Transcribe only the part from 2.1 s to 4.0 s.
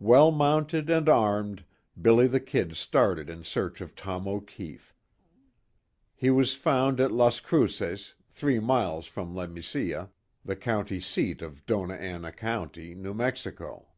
the Kid" started in search of